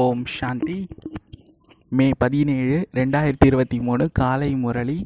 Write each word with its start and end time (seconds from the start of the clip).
ஓம் 0.00 0.24
சாந்தி. 0.34 0.76
மே 1.98 2.04
பதினேழு 2.22 2.76
ரெண்டாயிரத்தி 2.98 3.46
இருபத்தி 3.50 3.78
மூணு 3.86 4.04
காலை 4.18 4.48
முரளி 4.64 4.96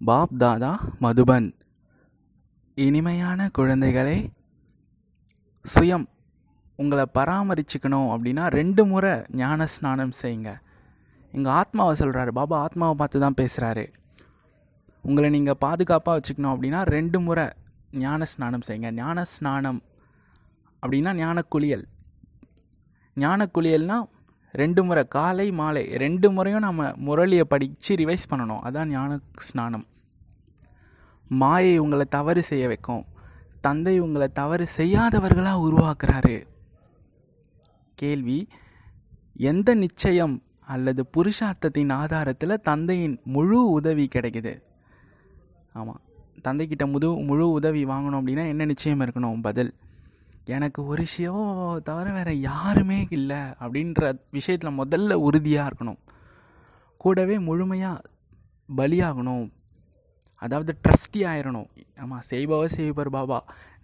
பாப் 0.00 0.34
தாதா 0.42 0.72
மதுபன். 1.04 1.46
இனிமையான 2.86 3.46
குழந்தைகளே 3.58 4.18
சுயம் 5.64 6.06
உங்களை 6.82 7.04
பராமரிச்சுக்கணும் 7.18 8.10
அப்படின்னா 8.14 8.44
ரெண்டு 8.58 8.84
முறை 8.92 9.14
ஞான 9.42 9.66
ஸ்நானம் 9.74 10.14
செய்யுங்க. 10.20 10.52
எங்கள் 11.36 11.54
ஆத்மாவை 11.60 11.94
சொல்கிறாரு 12.02 12.34
பாபா 12.40 12.58
ஆத்மாவை 12.66 12.96
பார்த்து 13.02 13.24
தான் 13.24 13.38
பேசுகிறாரு 13.40 13.86
உங்களை 15.04 15.30
நீங்கள் 15.36 15.60
பாதுகாப்பாக 15.64 16.16
வச்சுக்கணும் 16.18 16.54
அப்படின்னா 16.54 16.82
ரெண்டு 16.96 17.20
முறை 17.28 17.46
ஞான 18.04 18.24
ஸ்நானம் 18.34 18.66
செய்யுங்க. 18.68 18.90
ஞான 19.02 19.24
ஸ்நானம் 19.34 19.80
அப்படின்னா 20.82 21.12
ஞான 21.22 21.46
குளியல் 21.54 21.86
ஞான 23.22 23.46
ரெண்டு 24.60 24.84
முறை 24.84 25.02
காலை 25.08 25.46
மாலை 25.60 25.82
ரெண்டு 26.02 26.30
முறையும் 26.30 26.64
நம்ம 26.66 26.90
முரளியை 27.06 27.44
படித்து 27.52 27.94
ரிவைஸ் 28.00 28.28
பண்ணணும். 28.30 28.62
அதான் 28.68 28.90
ஞான 28.96 29.18
ஸ்நானம் 29.46 29.86
மாயை 31.28 31.78
உங்களை 31.78 32.04
தவறு 32.16 32.42
செய்ய 32.42 32.66
வைக்கும். 32.66 33.04
தந்தை 33.60 33.94
உங்களை 33.98 34.28
தவறு 34.40 34.66
செய்யாதவர்களாக 34.76 35.64
உருவாக்குறாரு. 35.68 36.36
கேள்வி 37.94 38.38
எந்த 39.50 39.74
நிச்சயம் 39.74 40.42
அல்லது 40.66 41.02
புருஷார்த்தத்தின் 41.16 41.92
ஆதாரத்தில் 41.92 42.62
தந்தையின் 42.68 43.16
முழு 43.24 43.58
உதவி 43.70 44.08
கிடைக்குது? 44.14 44.52
ஆமாம் 45.72 46.00
தந்தைக்கிட்ட 46.44 46.84
முது 46.90 47.08
முழு 47.28 47.46
உதவி 47.50 47.82
வாங்கணும் 47.84 48.20
அப்படின்னா 48.20 48.44
என்ன 48.46 48.64
நிச்சயம் 48.64 49.00
இருக்கணும்? 49.00 49.40
பதில். 49.40 49.72
எனக்கு 50.46 50.80
ஒரு 50.86 51.04
சிவம் 51.06 51.82
தவிர 51.88 52.06
வேறு 52.12 52.32
யாருமே 52.40 52.98
இல்லை 53.18 53.42
அப்படின்ற 53.62 54.12
விஷயத்தில் 54.36 54.78
முதல்ல 54.80 55.12
உறுதியாக 55.26 55.68
இருக்கணும். 55.70 56.00
கூடவே 56.96 57.36
முழுமையாக 57.38 58.04
பலியாகணும். 58.78 59.46
அதாவது 60.42 60.72
ட்ரஸ்டி 60.84 61.20
ஆயிடணும் 61.30 61.68
ஆமாம் 62.02 62.24
செய்பவர் 62.30 62.74
செய்பவர் 62.76 63.10
பாபா. 63.16 63.38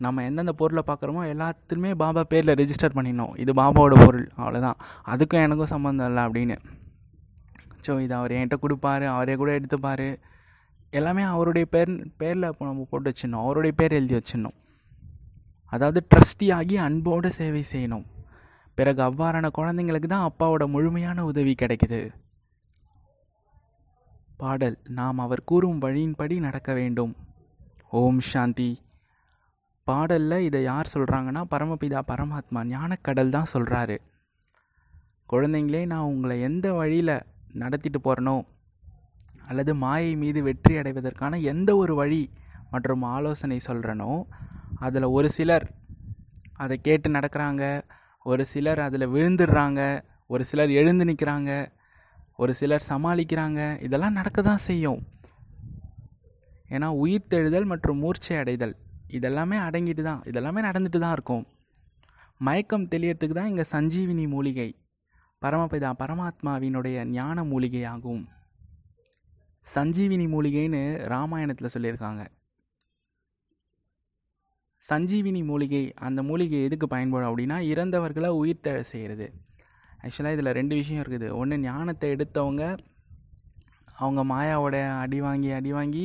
நம்ம 0.05 0.23
எந்தெந்த 0.29 0.53
பொருளை 0.61 0.83
பார்க்குறோமோ 0.87 1.23
எல்லாத்துலேயுமே 1.33 1.93
பாபா 2.03 2.23
பேரில் 2.33 2.59
ரெஜிஸ்டர் 2.61 2.97
பண்ணிடணும். 2.97 3.35
இது 3.43 3.53
பாபாவோட 3.61 3.95
பொருள் 4.05 4.27
அவ்வளோதான் 4.41 4.81
அதுக்கும் 5.13 5.45
எனக்கும் 5.47 5.73
சம்மந்தம் 5.75 6.09
இல்லை 6.11 6.25
அப்படின்னு. 6.29 6.57
ஸோ 7.87 7.93
இது 8.05 8.15
அவர் 8.15 8.35
என்கிட்ட 8.39 8.59
கொடுப்பாரு 8.65 9.07
அவரே 9.17 9.35
கூட 9.43 9.51
எடுத்துப்பார். 9.59 10.09
எல்லாமே 10.99 11.23
அவருடைய 11.35 11.67
பேர் 11.75 11.93
பேரில் 12.23 12.51
இப்போ 12.53 12.65
நம்ம 12.71 12.87
போட்டு 12.91 13.11
வச்சிடணும். 13.11 13.43
அவருடைய 13.45 13.75
பேர் 13.81 13.99
எழுதி 13.99 14.17
வச்சிடணும். 14.19 14.57
அதாவது 15.73 16.01
ட்ரஸ்டி 16.11 16.47
ஆகி 16.53 16.77
அன்போடு 16.87 17.29
சேவை 17.31 17.63
செய்யணும். 17.73 18.07
பிறகு 18.79 19.01
அவ்வாறான 19.03 19.47
குழந்தைங்களுக்கு 19.59 20.09
தான் 20.09 20.29
அப்பாவோட 20.29 20.65
முழுமையான 20.67 21.25
உதவி 21.25 21.55
கிடைக்குது. 21.55 22.01
பாடல் 24.37 24.77
நாம் 24.91 25.19
அவர் 25.19 25.43
கூறும் 25.45 25.83
வழியின்படி 25.85 26.37
நடக்க 26.41 26.71
வேண்டும். 26.75 27.13
ஓம் 27.93 28.21
சாந்தி. 28.33 28.71
பாடலில் 29.87 30.45
இதை 30.47 30.61
யார் 30.63 30.93
சொல்கிறாங்கன்னா 30.95 31.43
பரமபிதா 31.53 32.01
பரமாத்மா 32.11 32.61
ஞானக்கடல் 32.67 33.35
தான் 33.37 33.53
சொல்கிறாரு 33.53 33.97
குழந்தைங்களே 35.29 35.83
நான் 35.87 36.11
உங்களை 36.13 36.37
எந்த 36.41 36.67
வழியில் 36.73 37.15
நடத்திட்டு 37.53 38.01
போகிறனோ 38.01 38.37
அல்லது 39.49 39.73
மாயை 39.75 40.13
மீது 40.15 40.41
வெற்றி 40.43 40.75
அடைவதற்கான 40.77 41.39
எந்த 41.53 41.71
ஒரு 41.77 41.95
வழி 41.95 42.23
மற்றும் 42.71 43.03
ஆலோசனை 43.13 43.59
சொல்கிறனோ 43.69 44.13
அதில் 44.87 45.13
ஒரு 45.17 45.29
சிலர் 45.37 45.67
அதை 46.63 46.77
கேட்டு 46.87 47.09
நடக்கிறாங்க 47.17 47.65
ஒரு 48.31 48.43
சிலர் 48.53 48.81
அதில் 48.87 49.13
விழுந்துடுறாங்க 49.15 49.81
ஒரு 50.33 50.43
சிலர் 50.51 50.73
எழுந்து 50.81 51.05
நிற்கிறாங்க 51.11 51.51
ஒரு 52.43 52.53
சிலர் 52.59 52.89
சமாளிக்கிறாங்க. 52.89 53.61
இதெல்லாம் 53.87 54.19
நடக்க 54.19 54.43
தான் 54.43 54.63
செய்யும். 54.67 55.01
ஏன்னா 56.75 56.89
உயிர்த்தெழுதல் 57.03 57.71
மற்றும் 57.73 58.01
மூர்ச்சை 58.03 58.37
அடைதல் 58.43 58.75
இதெல்லாமே 59.19 59.57
அடங்கிட்டு 59.67 60.03
தான் 60.09 60.21
இதெல்லாமே 60.31 60.61
நடந்துட்டு 60.69 60.99
தான் 61.05 61.15
இருக்கும். 61.17 61.45
மயக்கம் 62.47 62.89
தெளியறதுக்கு 62.93 63.37
தான் 63.39 63.51
இங்கே 63.53 63.67
சஞ்சீவினி 63.73 64.25
மூலிகை 64.35 64.69
பரமபிதா 65.43 65.91
பரமாத்மாவினுடைய 66.03 66.97
ஞான 67.17 67.45
மூலிகை 67.53 67.83
ஆகும் 67.95 68.23
சஞ்சீவினி 69.67 70.27
மூலிகைன்னு 70.35 70.83
ராமாயணத்தில் 71.15 71.73
சொல்லியிருக்காங்க. 71.75 72.23
சஞ்சீவினி 74.89 75.41
மூலிகை 75.51 75.83
அந்த 76.07 76.21
மூலிகை 76.29 76.59
எதுக்கு 76.67 76.87
பயன்படும் 76.95 77.29
அப்படின்னா 77.31 77.57
இறந்தவர்களை 77.73 78.29
உயிர் 78.29 78.39
உயிர்த்தெழ 78.41 78.81
செய்கிறது 78.93 79.27
ஆக்சுவலாக 80.05 80.37
இதில் 80.37 80.57
ரெண்டு 80.59 80.75
விஷயம் 80.79 81.03
இருக்குது. 81.03 81.27
ஒன்று 81.41 81.57
ஞானத்தை 81.67 82.09
எடுத்தவங்க 82.15 82.63
அவங்க 84.03 84.21
மாயாவோட 84.33 84.77
அடி 85.03 85.19
வாங்கி 85.25 85.51
அடி 85.59 85.73
வாங்கி 85.79 86.05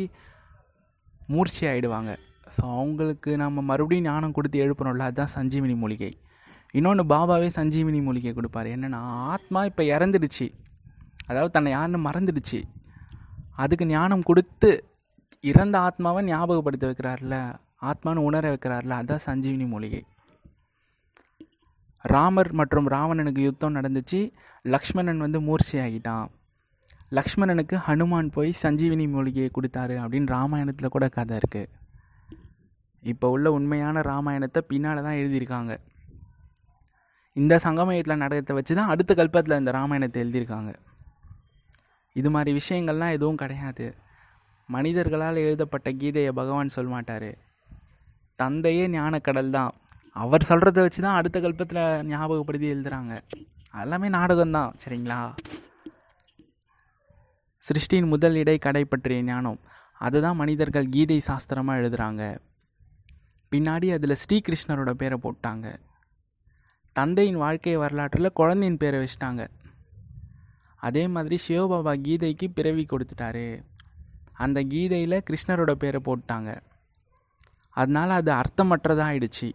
மூர்ச்சி 1.34 1.64
ஆகிடுவாங்க 1.72 2.12
ஸோ 2.56 2.64
அவங்களுக்கு 2.80 3.32
நம்ம 3.44 3.62
மறுபடியும் 3.70 4.08
ஞானம் 4.10 4.36
கொடுத்து 4.38 4.58
எழுப்பணும்ல 4.66 5.08
அதுதான் 5.10 5.34
சஞ்சீவினி 5.38 5.76
மூலிகை. 5.84 6.12
இன்னொன்று 6.78 7.04
பாபாவே 7.14 7.50
சஞ்சீவினி 7.58 8.00
மூலிகை 8.08 8.34
கொடுப்பாரு. 8.38 8.70
என்னென்னா 8.76 9.02
ஆத்மா 9.34 9.62
இப்போ 9.70 9.84
இறந்துடுச்சு. 9.96 10.48
அதாவது 11.30 11.52
தன்னை 11.58 11.72
யாருன்னு 11.76 12.08
மறந்துடுச்சு. 12.08 12.60
அதுக்கு 13.64 13.86
ஞானம் 13.96 14.28
கொடுத்து 14.30 14.72
இறந்த 15.52 15.76
ஆத்மாவை 15.88 16.22
ஞாபகப்படுத்த 16.32 16.86
வைக்கிறார்ல 16.90 17.38
ஆத்மான்னு 17.82 18.26
உணர 18.30 18.44
வைக்கிறார்ல 18.54 18.98
அதுதான் 19.00 19.26
சஞ்சீவினி 19.28 19.66
மூலிகை. 19.74 20.02
ராமர் 22.14 22.52
மற்றும் 22.60 22.88
ராவணனுக்கு 22.96 23.42
யுத்தம் 23.48 23.76
நடந்துச்சு. 23.76 24.20
லக்ஷ்மணன் 24.66 25.24
வந்து 25.26 25.40
மூர்ச்சி 25.42 25.76
ஆகிட்டான். 25.86 26.28
லக்ஷ்மணனுக்கு 27.18 27.76
ஹனுமான் 27.88 28.30
போய் 28.36 28.52
சஞ்சீவினி 28.62 29.06
மூலிகையை 29.16 29.50
கொடுத்தாரு 29.58 29.96
அப்படின்னு 30.04 30.34
ராமாயணத்தில் 30.38 30.94
கூட 30.96 31.08
கதை 31.18 31.36
இருக்குது 31.38 31.72
இப்போ 33.04 33.30
உள்ள 33.30 33.48
உண்மையான 33.52 34.02
ராமாயணத்தை 34.02 34.62
பின்னால் 34.70 35.04
தான் 35.08 35.20
எழுதியிருக்காங்க. 35.22 35.74
இந்த 37.34 37.54
சங்கமயத்தில் 37.66 38.22
நடக்கத்தை 38.24 38.56
வச்சு 38.56 38.74
தான் 38.76 38.92
அடுத்த 38.94 39.14
கல்பத்தில் 39.20 39.60
இந்த 39.62 39.72
ராமாயணத்தை 39.78 40.20
எழுதியிருக்காங்க. 40.24 40.72
இது 42.20 42.30
மாதிரி 42.36 42.52
விஷயங்கள்லாம் 42.60 43.16
எதுவும் 43.18 43.42
கிடையாது. 43.44 43.88
மனிதர்களால் 44.70 45.44
எழுதப்பட்ட 45.48 45.90
கீதையை 46.02 46.32
பகவான் 46.40 46.76
சொல்ல 46.76 46.90
மாட்டார் 46.94 47.30
தந்தையே 48.40 48.86
ஞானக்கடல் 48.88 49.52
தான். 49.58 49.74
அவர் 50.24 50.48
சொல்கிறத 50.50 50.80
வச்சு 50.86 51.02
தான் 51.06 51.18
அடுத்த 51.20 51.38
கல்பத்தில் 51.40 51.84
ஞாபகப்படுத்தி 52.12 52.68
எழுதுகிறாங்க 52.74 53.14
எல்லாமே 53.84 54.08
நாடகம்தான் 54.10 54.76
சரிங்களா? 54.82 55.20
சிருஷ்டியின் 57.64 58.12
முதல் 58.14 58.36
இடை 58.42 58.58
கடை 58.66 58.84
பற்றிய 58.86 59.24
ஞானம். 59.30 59.60
அதுதான் 60.06 60.40
மனிதர்கள் 60.42 60.92
கீதை 60.96 61.18
சாஸ்திரமாக 61.28 61.80
எழுதுகிறாங்க 61.82 62.24
பின்னாடி 63.52 63.88
அதில் 63.96 64.22
ஸ்ரீகிருஷ்ணரோட 64.22 64.92
பேரை 65.02 65.18
போட்டாங்க. 65.24 65.68
தந்தையின் 66.96 67.42
வாழ்க்கை 67.44 67.76
வரலாற்றில் 67.84 68.36
குழந்தையின் 68.40 68.80
பேரை 68.82 68.98
வச்சிட்டாங்க. 69.04 69.44
அதே 70.88 71.04
மாதிரி 71.08 71.38
சிவபாபா 71.48 71.94
கீதைக்கு 72.06 72.48
பிறவி 72.54 72.86
கொடுத்துட்டாரு. 72.90 73.48
அந்த 74.46 74.62
கீதையில் 74.74 75.24
கிருஷ்ணரோட 75.30 75.74
பேரை 75.84 76.02
போட்டாங்க. 76.06 76.52
அதனால் 77.78 78.18
அது 78.20 78.32
அர்த்தமற்றதாகிடுச்சு 78.42 79.48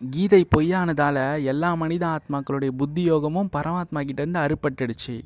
கீதை 0.00 0.40
பொய்யானதால் 0.54 1.22
எல்லா 1.52 1.68
மனித 1.82 2.04
ஆத்மாக்களுடைய 2.16 2.70
புத்தி 2.80 3.02
யோகமும் 3.10 3.52
பரமாத்மா 3.56 4.00
கிட்டேருந்து 4.08 4.40
அறுப்பட்டுடுச்சு 4.44 5.16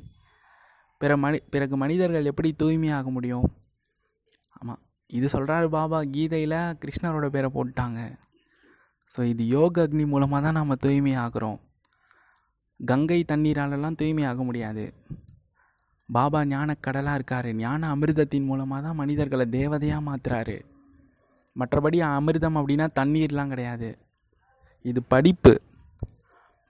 பிற 1.01 1.11
மனி 1.23 1.37
பிறகு 1.53 1.75
மனிதர்கள் 1.83 2.29
எப்படி 2.31 2.49
தூய்மையாக 2.61 3.09
முடியும்? 3.15 3.47
ஆமாம் 4.59 4.81
இது 5.17 5.27
சொல்கிறாரு 5.33 5.67
பாபா 5.75 5.99
கீதையில் 6.15 6.57
கிருஷ்ணரோட 6.81 7.27
பேரை 7.35 7.49
போட்டாங்க. 7.57 7.99
ஸோ 9.13 9.19
இது 9.31 9.43
யோக 9.55 9.81
அக்னி 9.85 10.05
மூலமாக 10.13 10.41
தான் 10.45 10.59
நம்ம 10.59 10.75
தூய்மை 10.85 11.13
ஆகிறோம் 11.25 11.59
கங்கை 12.79 13.21
தண்ணீராலெல்லாம் 13.31 13.99
தூய்மை 14.01 14.25
ஆக 14.31 14.43
முடியாது. 14.49 14.83
பாபா 16.09 16.41
ஞானக்கடலாக 16.51 17.17
இருக்கார். 17.19 17.49
ஞான 17.63 17.89
அமிர்தத்தின் 17.95 18.49
மூலமாக 18.51 18.81
தான் 18.87 18.99
மனிதர்களை 19.01 19.47
தேவதையாக 19.57 20.07
மாற்றுறாரு 20.09 20.57
மற்றபடி 21.55 21.99
அமிர்தம் 22.07 22.57
அப்படின்னா 22.59 22.87
தண்ணீர்லாம் 22.99 23.51
கிடையாது. 23.53 23.89
இது 24.89 24.99
படிப்பு. 25.13 25.53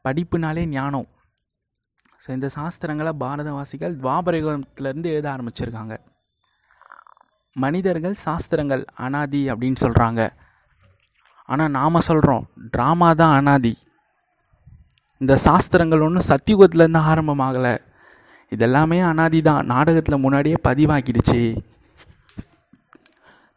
படிப்புனாலே 0.05 0.63
ஞானம். 0.75 1.07
ஸோ 2.23 2.29
இந்த 2.37 2.47
சாஸ்திரங்களை 2.55 3.11
பாரதவாசிகள் 3.23 3.93
துவாபரயுகத்திலேருந்து 4.03 5.11
எழுத 5.15 5.27
ஆரம்பிச்சிருக்காங்க. 5.35 5.95
மனிதர்கள் 7.55 8.15
சாஸ்திரங்கள் 8.25 8.83
அனாதி 9.05 9.41
அப்படின்னு 9.51 9.79
சொல்கிறாங்க 9.85 10.21
ஆனால் 11.49 11.71
நாம் 11.77 12.07
சொல்கிறோம் 12.07 12.43
ட்ராமா 12.73 13.09
தான் 13.21 13.35
அனாதி. 13.39 13.73
இந்த 15.21 15.33
சாஸ்திரங்கள் 15.45 16.03
ஒன்றும் 16.07 16.29
சத்தியுகத்துலேருந்து 16.31 17.01
ஆரம்பமாகலை. 17.11 17.75
இதெல்லாமே 18.51 18.99
அனாதி 19.11 19.39
தான். 19.47 19.65
நாடகத்தில் 19.73 20.23
முன்னாடியே 20.25 20.57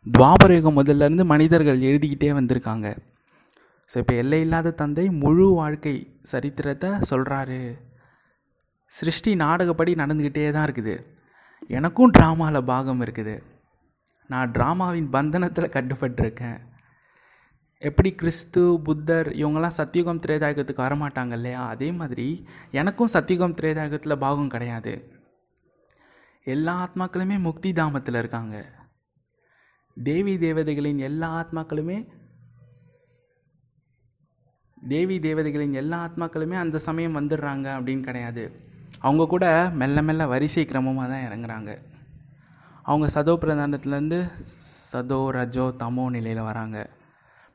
பதிவாக்கிடுச்சு 0.07 0.63
முதல்ல 0.63 0.79
முதல்லேருந்து 0.79 1.25
மனிதர்கள் 1.33 1.85
எழுதிக்கிட்டே 1.89 2.31
வந்திருக்காங்க. 2.39 2.97
ஸோ 3.93 3.99
இப்போ 3.99 4.15
எல்லை 4.15 4.41
இல்லாத 4.41 4.71
தந்தை 4.71 5.11
முழு 5.11 5.47
வாழ்க்கை 5.55 5.95
சரித்திரத்தை 6.23 6.91
சொல்கிறாரு 7.11 7.61
சிருஷ்டி 8.89 9.35
நாடகப்படி 9.35 9.95
நடந்துக்கிட்டே 10.01 10.51
தான் 10.51 10.67
இருக்குது. 10.69 10.95
எனக்கும் 11.69 12.13
ட்ராமாவில் 12.19 12.69
பாகம் 12.73 13.01
இருக்குது. 13.01 13.43
நான் 14.27 14.53
ட்ராமாவின் 14.53 15.09
பந்தனத்தில் 15.15 15.75
கட்டுப்பட்டிருக்கேன். 15.77 16.61
எப்படி 17.83 18.15
கிறிஸ்து 18.15 18.83
புத்தர் 18.87 19.29
இவங்கெல்லாம் 19.41 19.79
சத்தியுகம் 19.79 20.23
திரேதாயகத்துக்கு 20.27 20.87
வரமாட்டாங்க 20.87 21.33
இல்லையா? 21.33 21.63
அதே 21.67 21.93
மாதிரி 21.93 22.47
எனக்கும் 22.71 23.15
சத்தியுகம் 23.15 23.59
திரேதாயகத்தில் 23.61 24.23
பாகம் 24.27 24.53
கிடையாது. 24.57 24.93
எல்லா 26.45 26.87
ஆத்மாக்களுமே 26.87 27.39
முக்தி 27.49 27.73
தாமத்தில் 27.73 28.15
இருக்காங்க. 28.15 28.82
தேவி 29.97 30.35
தேவதைகளின் 30.47 31.01
எல்லா 31.09 31.29
ஆத்மாக்களுமே 31.41 31.97
தேவி 34.93 35.17
தேவதைகளின் 35.27 35.75
எல்லா 35.81 35.99
ஆத்மாக்களுமே 36.07 36.57
அந்த 36.61 36.77
சமயம் 36.87 37.17
வந்துடுறாங்க 37.19 37.67
அப்படின்னு 37.77 38.05
கிடையாது. 38.09 38.45
அவங்க 39.07 39.25
கூட 39.33 39.47
மெல்ல 39.81 40.03
மெல்ல 40.09 40.23
வரிசை 40.33 40.65
கிரமமாக 40.71 41.07
தான் 41.13 41.25
இறங்குறாங்க. 41.29 41.71
அவங்க 42.89 43.07
சதோ 43.15 43.35
பிரதானத்துலேருந்து 43.43 44.19
சதோ 44.93 45.21
ரஜோ 45.37 45.67
தமோ 45.83 46.05
நிலையில் 46.17 46.49
வராங்க. 46.51 46.79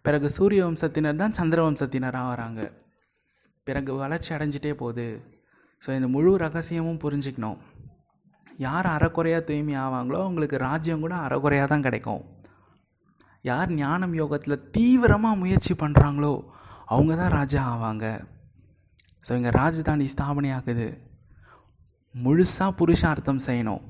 பிறகு 0.05 0.27
சூரிய 0.37 0.61
வம்சத்தினர் 0.67 1.21
தான் 1.21 1.37
சந்திர 1.39 1.59
வம்சத்தினராக 1.67 2.31
வராங்க. 2.33 2.61
பிறகு 3.67 3.93
வளர்ச்சி 4.03 4.31
அடைஞ்சிட்டே 4.35 4.73
போகுது. 4.83 5.07
ஸோ 5.83 5.89
இந்த 5.97 6.07
முழு 6.15 6.31
ரகசியமும் 6.45 7.01
புரிஞ்சுக்கணும். 7.03 7.57
யார் 8.65 8.87
அறக்குறையாக 8.95 9.43
தூய்மை 9.47 9.75
ஆவாங்களோ 9.85 10.19
அவங்களுக்கு 10.23 10.57
ராஜ்யம் 10.67 11.03
கூட 11.05 11.15
அறக்குறையாக 11.25 11.67
தான் 11.71 11.85
கிடைக்கும். 11.87 12.23
யார் 13.49 13.71
ஞானம் 13.81 14.15
யோகத்தில் 14.21 14.63
தீவிரமாக 14.75 15.41
முயற்சி 15.41 15.73
பண்ணுறாங்களோ 15.81 16.33
அவங்க 16.93 17.13
தான் 17.21 17.35
ராஜா 17.39 17.61
ஆவாங்க. 17.73 18.05
ஸோ 19.25 19.31
இங்கே 19.39 19.51
ராஜதானி 19.61 20.05
ஸ்தாபனை 20.13 20.51
ஆகுது 20.57 20.87
முழுசாக 22.15 22.77
புருஷார்த்தம் 22.79 23.45
செய்யணும். 23.47 23.83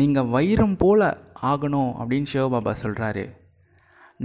நீங்கள் 0.00 0.30
வைரம் 0.34 0.76
போல் 0.82 1.08
ஆகணும் 1.50 1.92
அப்படின்னு 2.00 2.30
சிவபாபா 2.32 2.72
சொல்கிறாரு 2.84 3.24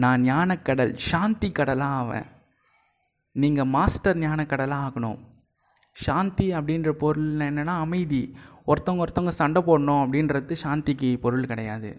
நான் 0.01 0.21
ஞானக்கடல் 0.29 0.93
சாந்தி 1.09 1.49
கடலாக 1.57 1.97
ஆவேன். 2.01 2.27
நீங்கள் 3.35 3.71
மாஸ்டர் 3.75 4.21
ஞானக்கடலாக 4.23 4.85
ஆகணும். 4.87 5.19
சாந்தி 5.95 6.47
அப்படின்ற 6.57 6.91
பொருள் 7.03 7.41
என்னென்னா 7.49 7.75
அமைதி. 7.85 8.21
ஒருத்தவங்க 8.67 9.03
ஒருத்தவங்க 9.05 9.33
சண்டை 9.41 9.61
போடணும் 9.67 10.01
அப்படின்றது 10.03 10.55
சாந்திக்கு 10.63 11.09
பொருள் 11.25 11.49
கிடையாது. 11.51 11.91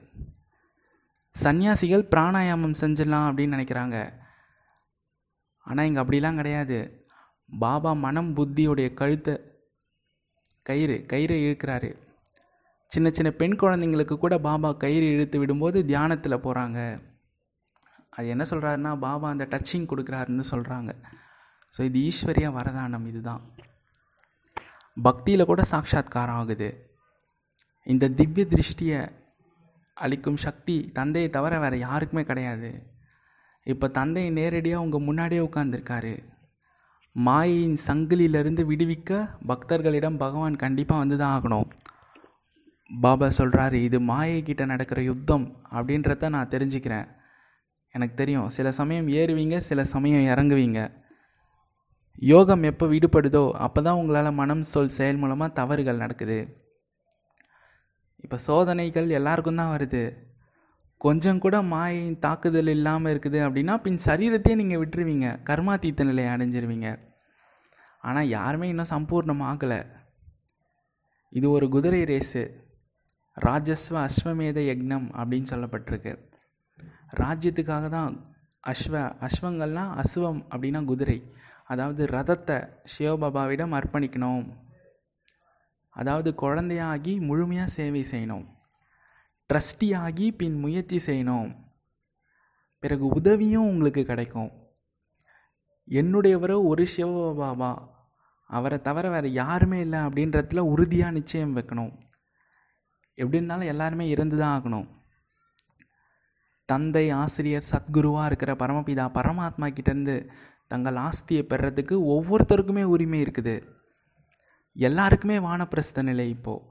சன்னியாசிகள் 1.36 2.04
பிராணாயாமம் 2.12 2.80
செஞ்சிடலாம் 2.82 3.28
அப்படின்னு 3.28 3.56
நினைக்கிறாங்க. 3.56 3.96
ஆனால் 5.66 5.86
இங்கே 5.88 6.00
அப்படிலாம் 6.02 6.40
கிடையாது. 6.40 6.78
பாபா 7.64 7.92
மனம் 8.04 8.30
புத்தியுடைய 8.36 8.88
கழுத்தை 9.00 9.34
கயிறு 10.68 10.96
கயிறு 11.12 11.36
இழுக்கிறாரு. 11.44 11.90
சின்ன 12.90 13.10
சின்ன 13.16 13.30
பெண் 13.40 13.56
குழந்தைங்களுக்கு 13.60 14.16
கூட 14.24 14.34
பாபா 14.46 14.70
கயிறு 14.84 15.06
இழுத்து 15.14 15.36
விடும்போது 15.42 15.78
தியானத்தில் 15.90 16.42
போகிறாங்க 16.46 16.78
அது 18.16 18.26
என்ன 18.34 18.44
சொல்கிறாருன்னா 18.50 18.90
பாபா 19.04 19.26
அந்த 19.34 19.44
டச்சிங் 19.52 19.86
கொடுக்குறாருன்னு 19.90 20.44
சொல்கிறாங்க 20.52 20.90
ஸோ 21.74 21.80
இது 21.88 21.98
ஈஸ்வரியா 22.08 22.48
வரதானம் 22.56 23.06
இதுதான். 23.10 23.42
பக்தியில் 24.96 25.50
கூட 25.50 25.62
சாட்சாத்காரம் 25.70 26.38
ஆகுது. 26.40 26.68
இந்த 27.86 28.08
திவ்ய 28.08 28.46
திருஷ்டியை 28.50 29.00
அளிக்கும் 29.96 30.36
சக்தி 30.36 30.76
தந்தையை 30.92 31.30
தவிர 31.30 31.58
வேறு 31.58 31.78
யாருக்குமே 31.78 32.22
கிடையாது. 32.22 32.70
இப்போ 33.66 33.88
தந்தை 33.88 34.30
நேரடியாக 34.30 34.84
உங்கள் 34.84 35.06
முன்னாடியே 35.08 35.40
உட்காந்துருக்காரு 35.40 36.14
மாயின் 37.16 37.76
சங்கிலியிலிருந்து 37.86 38.62
விடுவிக்க 38.68 39.10
பக்தர்களிடம் 39.48 40.16
பகவான் 40.16 40.54
கண்டிப்பாக 40.56 41.02
வந்து 41.02 41.16
தான் 41.16 41.34
ஆகணும். 41.36 41.68
பாபா 42.90 43.28
சொல்கிறாரு 43.38 43.78
இது 43.88 44.00
மாயை 44.00 44.42
கிட்ட 44.42 44.64
நடக்கிற 44.64 45.02
யுத்தம் 45.02 45.44
அப்படின்றத 45.70 46.28
நான் 46.28 46.52
தெரிஞ்சுக்கிறேன். 46.54 47.06
எனக்கு 47.94 48.14
தெரியும் 48.14 48.48
சில 48.48 48.72
சமயம் 48.72 49.08
ஏறுவீங்க 49.08 49.56
சில 49.58 49.84
சமயம் 49.84 50.28
இறங்குவீங்க. 50.32 50.80
யோகம் 52.18 52.64
எப்போ 52.70 52.84
விடுபடுதோ 52.92 53.44
அப்போ 53.66 53.80
தான் 53.86 53.98
உங்களால் 54.00 54.38
மனம் 54.40 54.64
சொல் 54.72 54.92
செயல் 54.96 55.20
மூலமாக 55.22 55.56
தவறுகள் 55.60 56.02
நடக்குது. 56.02 56.38
இப்போ 58.24 58.36
சோதனைகள் 58.48 59.08
எல்லாருக்கும் 59.18 59.60
தான் 59.60 59.72
வருது. 59.74 60.02
கொஞ்சம் 61.04 61.40
கூட 61.44 61.56
மாயின் 61.74 62.18
தாக்குதல் 62.24 62.72
இல்லாமல் 62.76 63.12
இருக்குது 63.12 63.38
அப்படின்னா 63.46 63.74
பின் 63.84 63.98
சரீரத்தையே 64.06 64.58
நீங்கள் 64.60 64.80
விட்டுருவீங்க. 64.82 65.28
கர்மாத்தீத்த 65.48 66.04
நிலையை 66.10 66.30
அடைஞ்சிருவீங்க. 66.34 66.88
ஆனால் 68.08 68.32
யாருமே 68.36 68.68
இன்னும் 68.72 68.92
சம்பூர்ணம் 68.94 69.42
ஆகலை 69.50 69.80
இது 71.32 71.46
ஒரு 71.56 71.66
குதிரை 71.74 72.02
ரேஸு. 72.12 72.42
ராஜஸ்வ 73.36 73.96
அஸ்வமேத 74.08 74.60
யக்னம் 74.70 75.06
அப்படின்னு 75.18 75.50
சொல்லப்பட்டிருக்கு. 75.52 76.12
ராஜ்யத்துக்காக 77.22 77.86
தான் 77.98 78.12
அஸ்வ 78.64 78.94
அஸ்வங்கள்னால் 79.26 79.92
அஸ்வம் 80.02 80.42
அப்படின்னா 80.52 80.80
குதிரை. 80.90 81.18
அதாவது 81.72 82.02
ரதத்தை 82.06 82.56
சிவபாபாவிடம் 82.92 83.76
அர்ப்பணிக்கணும். 83.78 84.46
அதாவது 85.96 86.30
குழந்தையாகி 86.42 87.14
முழுமையாக 87.28 87.74
சேவை 87.76 88.02
செய்யணும். 88.10 88.46
ட்ரஸ்டி 89.50 89.88
ஆகி 90.04 90.26
பின் 90.32 90.56
முயற்சி 90.58 90.98
செய்யணும். 91.06 91.50
பிறகு 92.82 93.06
உதவியும் 93.18 93.70
உங்களுக்கு 93.72 94.02
கிடைக்கும். 94.04 94.50
என்னுடையவரோ 95.88 96.56
ஒரு 96.70 96.84
சிவபாபா 96.96 97.72
அவரை 98.50 98.78
தவிர 98.86 99.06
வேறு 99.10 99.28
யாருமே 99.32 99.78
இல்லை 99.80 100.00
அப்படின்றதுல 100.06 100.62
உறுதியாக 100.72 101.16
நிச்சயம் 101.18 101.54
வைக்கணும். 101.56 101.92
எப்படி 103.18 103.38
இருந்தாலும் 103.38 103.70
எல்லாருமே 103.72 104.04
இறந்து 104.08 104.36
தான் 104.38 104.54
ஆகணும். 104.56 104.88
தந்தை 106.68 107.04
ஆசிரியர் 107.22 107.70
சத்குருவாக 107.70 108.28
இருக்கிற 108.30 108.52
பரமபிதா 108.62 109.06
பரமாத்மா 109.18 109.66
கிட்டேருந்து 109.76 110.14
தங்கள் 110.72 110.98
ஆஸ்தியை 111.06 111.42
பெறத்துக்கு 111.52 111.94
ஒவ்வொருத்தருக்குமே 112.14 112.84
உரிமை 112.94 113.18
இருக்குது. 113.24 113.56
எல்லாருக்குமே 114.76 115.38
வானப்பிரஸ்த 115.46 116.02
நிலை 116.10 116.26
இப்போது 116.36 116.68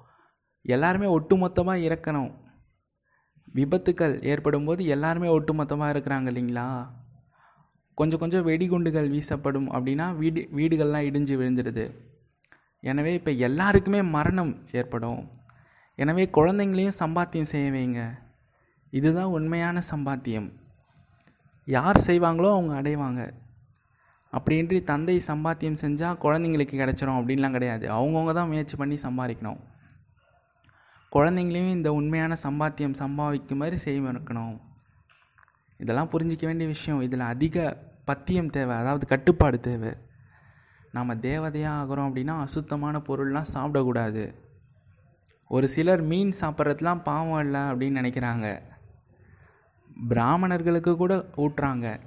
எல்லாருமே 0.75 1.07
ஒட்டுமொத்தமாக 1.17 1.83
இறக்கணும். 1.87 2.31
விபத்துக்கள் 3.57 4.15
ஏற்படும் 4.31 4.67
போது 4.67 4.81
எல்லாருமே 4.95 5.29
ஒட்டுமொத்தமாக 5.37 5.93
இருக்கிறாங்க 5.93 6.27
இல்லைங்களா? 6.31 6.65
கொஞ்சம் 7.97 8.21
கொஞ்சம் 8.21 8.45
வெடிகுண்டுகள் 8.49 9.11
வீசப்படும் 9.13 9.67
அப்படின்னா 9.75 10.05
வீடு 10.21 10.41
வீடுகள்லாம் 10.57 11.07
இடிஞ்சு 11.09 11.35
விழுந்துடுது 11.39 11.85
எனவே 12.83 13.11
இப்போ 13.17 13.31
எல்லாருக்குமே 13.47 14.01
மரணம் 14.15 14.53
ஏற்படும். 14.79 15.21
எனவே 16.01 16.23
குழந்தைங்களையும் 16.37 16.99
சம்பாத்தியம் 16.99 17.51
செய்ய 17.51 17.67
வைங்க. 17.75 18.01
இதுதான் 18.99 19.33
உண்மையான 19.37 19.81
சம்பாத்தியம். 19.91 20.49
யார் 21.67 21.99
செய்வாங்களோ 22.07 22.49
அவங்க 22.55 22.73
அடைவாங்க. 22.79 23.21
அப்படின்றி 24.37 24.83
தந்தை 24.83 25.21
சம்பாத்தியம் 25.27 25.81
செஞ்சால் 25.81 26.17
குழந்தைங்களுக்கு 26.21 26.75
கிடச்சிரும் 26.81 27.17
அப்படின்லாம் 27.19 27.51
கிடையாது. 27.51 27.91
அவங்கவுங்க 27.91 28.33
தான் 28.33 28.47
முயற்சி 28.47 28.75
பண்ணி 28.75 28.95
சம்பாதிக்கணும். 28.95 29.59
குழந்தைங்களையும் 31.11 31.69
இந்த 31.69 31.93
உண்மையான 31.93 32.37
சம்பாத்தியம் 32.43 32.93
சம்பாதிக்கும் 32.93 33.57
மாதிரி 33.57 33.77
செய்ய 33.77 34.01
இருக்கணும் 34.01 34.59
இதெல்லாம் 35.77 36.09
புரிஞ்சிக்க 36.09 36.45
வேண்டிய 36.45 36.69
விஷயம். 36.69 37.01
இதில் 37.01 37.19
அதிக 37.19 37.77
பத்தியம் 38.05 38.49
தேவை 38.49 38.75
அதாவது 38.75 39.07
கட்டுப்பாடு 39.07 39.59
தேவை. 39.59 39.93
நாம் 40.91 41.21
தேவதையாக 41.21 41.81
ஆகிறோம் 41.81 42.07
அப்படின்னா 42.07 42.39
அசுத்தமான 42.39 43.01
பொருள்லாம் 43.07 43.51
சாப்பிடக்கூடாது. 43.53 44.33
ஒரு 45.47 45.67
சிலர் 45.67 46.01
மீன் 46.01 46.33
சாப்பிட்றதுலாம் 46.41 47.03
பாவம் 47.03 47.43
இல்லை 47.43 47.59
அப்படின்னு 47.59 47.99
நினைக்கிறாங்க. 47.99 48.61
பிராமணர்களுக்கு 50.07 50.97
கூட 50.97 51.25
ஊட்டுறாங்க. 51.37 51.99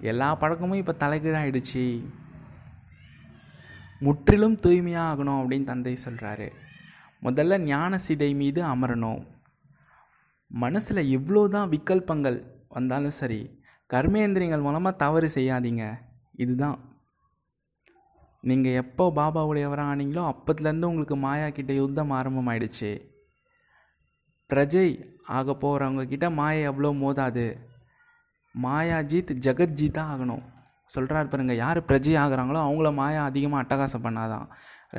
எல்லா 0.00 0.28
பழக்கமும் 0.40 0.80
இப்போ 0.82 0.94
தலைகீழாயிடுச்சு. 1.02 1.84
முற்றிலும் 4.00 4.56
தூய்மையாக 4.64 5.10
ஆகணும் 5.10 5.40
அப்படின்னு 5.40 5.70
தந்தை 5.70 5.96
சொல்கிறாரு 6.04 6.48
முதல்ல 7.26 7.58
ஞான 7.58 7.98
சிதை 8.06 8.28
மீது 8.40 8.60
அமரணும். 8.64 9.22
மனசில் 10.50 11.08
எவ்வளோ 11.16 11.48
தான் 11.54 11.70
விக்கல்பங்கள் 11.74 12.36
வந்தாலும் 12.68 13.16
சரி 13.20 13.40
கர்மேந்திரியங்கள் 13.90 14.66
மூலமாக 14.66 15.00
தவறு 15.02 15.28
செய்யாதீங்க. 15.34 15.84
இதுதான். 16.44 16.78
நீங்கள் 18.42 18.78
எப்போ 18.82 19.04
பாபாவுடையவராக 19.18 19.92
ஆனீங்களோ 19.92 20.24
அப்பத்துலேருந்து 20.32 20.90
உங்களுக்கு 20.90 21.16
மாயா 21.16 21.48
கிட்ட 21.50 21.72
யுத்தம் 21.72 22.12
ஆரம்பமாயிடுச்சு. 22.18 22.90
பிரஜை 24.50 24.88
ஆக 25.38 25.52
போகிறவங்க 25.52 26.04
கிட்ட 26.12 26.26
மாயை 26.30 26.62
எவ்வளோ 26.62 26.92
மோதாது. 27.04 27.46
மாயாஜித் 28.64 29.32
ஜெகத்ஜீத்தாக 29.46 30.12
ஆகணும். 30.12 30.44
சொல்கிறார் 30.94 31.30
பாருங்க 31.30 31.54
யார் 31.54 31.78
பிரஜை 31.88 32.12
ஆகிறாங்களோ 32.22 32.60
அவங்கள 32.66 32.88
மாயா 33.00 33.22
அதிகமாக 33.30 33.62
அட்டகாசம் 33.62 34.04
பண்ணாதான். 34.06 34.46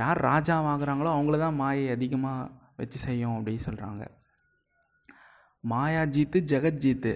யார் 0.01 0.19
ராஜாவாகிறாங்களோ 0.29 1.11
அவங்கள 1.17 1.37
தான் 1.45 1.59
மாயை 1.61 1.85
அதிகமாக 1.95 2.49
வச்சு 2.79 2.99
செய்யும் 3.05 3.35
அப்படின்னு 3.37 3.65
சொல்கிறாங்க 3.67 4.03
மாயாஜீத்து 5.63 6.39
ஜெகத்ஜீத்து 6.51 7.13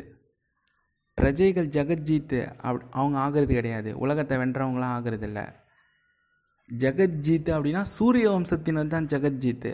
பிரஜைகள் 1.17 1.67
ஜெகஜீத்து 1.77 2.39
அப் 2.67 2.83
அவங்க 2.99 3.17
ஆகிறது 3.23 3.53
கிடையாது. 3.53 3.89
உலகத்தை 4.03 4.35
வென்றவங்களாம் 4.37 4.95
ஆகிறது 4.97 5.25
இல்லை. 5.29 5.45
ஜெகத்ஜீத் 6.69 7.49
அப்படின்னா 7.55 7.81
சூரிய 7.95 8.27
வம்சத்தினர் 8.29 8.93
தான் 8.93 9.09
ஜெகஜீத்து 9.13 9.71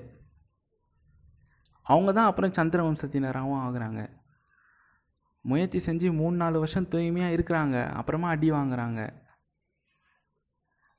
அவங்க 1.86 2.12
தான் 2.13 2.29
அப்புறம் 2.29 2.55
சந்திர 2.59 2.79
வம்சத்தினராகவும் 2.88 3.62
ஆகுறாங்க. 3.65 4.01
முயற்சி 5.50 5.80
செஞ்சு 5.86 6.08
மூணு 6.13 6.36
நாலு 6.36 6.58
வருஷம் 6.60 6.88
தூய்மையாக 6.88 7.36
இருக்கிறாங்க. 7.36 7.75
அப்புறமா 7.89 8.27
அடி 8.30 8.51
வாங்குறாங்க. 8.51 9.01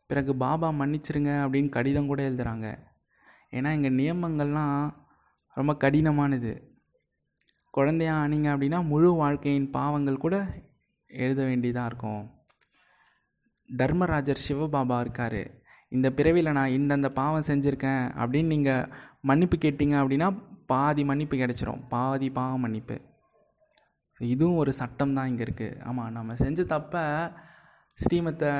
பிறகு 0.06 0.36
பாபா 0.36 0.68
மன்னிச்சிருங்க 0.70 1.32
அப்படின்னு 1.44 1.68
கடிதம் 1.68 2.06
கூட 2.06 2.30
எழுதுகிறாங்க 2.30 2.66
ஏன்னா 3.50 3.70
இங்கே 3.76 3.90
நியமங்கள்லாம் 3.90 4.94
ரொம்ப 5.54 5.72
கடினமானது. 5.84 6.52
குழந்தையா 7.70 8.14
ஆனீங்க 8.24 8.48
அப்படின்னா 8.54 8.78
முழு 8.84 9.12
வாழ்க்கையின் 9.12 9.70
பாவங்கள் 9.70 10.22
கூட 10.24 10.36
எழுத 11.08 11.44
வேண்டியதாக 11.44 11.86
இருக்கும். 11.86 12.22
தர்மராஜர் 13.76 14.44
சிவபாபா 14.48 15.00
இருக்கார். 15.00 15.40
இந்த 15.88 16.12
பிறவியில் 16.12 16.52
நான் 16.52 16.74
இந்தந்த 16.78 17.08
பாவம் 17.08 17.46
செஞ்சுருக்கேன் 17.46 18.04
அப்படின்னு 18.22 18.52
நீங்கள் 18.54 18.88
மன்னிப்பு 19.20 19.56
கேட்டீங்க 19.56 19.96
அப்படின்னா 20.02 20.28
பாதி 20.66 21.04
மன்னிப்பு 21.04 21.36
கிடச்சிரும். 21.36 21.88
பாதி 21.88 22.30
பாவ 22.30 22.58
மன்னிப்பு. 22.58 22.96
இதுவும் 24.20 24.60
ஒரு 24.62 24.72
சட்டம் 24.80 25.14
தான் 25.16 25.28
இங்கே 25.30 25.44
இருக்குது 25.46 25.78
ஆமாம் 25.88 26.12
நம்ம 26.16 26.34
செஞ்ச 26.44 26.64
தப்பை 26.74 27.02
ஸ்ரீமத்தை 27.98 28.50